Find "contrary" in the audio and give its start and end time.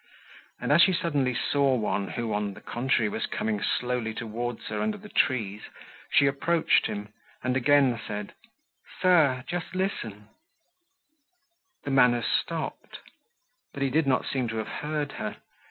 2.61-3.07